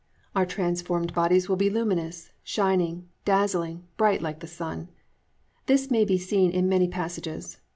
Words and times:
"+ 0.21 0.33
9. 0.35 0.41
Our 0.41 0.45
transformed 0.47 1.13
bodies 1.13 1.47
will 1.47 1.57
be 1.57 1.69
luminous, 1.69 2.31
shining, 2.43 3.07
dazzling, 3.23 3.83
bright 3.97 4.19
like 4.19 4.39
the 4.39 4.47
sun. 4.47 4.89
This 5.67 5.85
is 5.91 6.27
seen 6.27 6.49
in 6.49 6.67
many 6.67 6.87
passages. 6.87 7.59